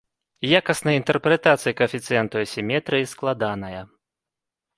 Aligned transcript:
Якасная 0.59 0.95
інтэрпрэтацыя 0.99 1.73
каэфіцыенту 1.81 2.35
асіметрыі 2.45 3.09
складаная. 3.13 3.81